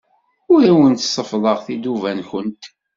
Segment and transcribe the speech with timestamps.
[0.53, 2.63] Ur awent-seffḍeɣ tiduba-nwent.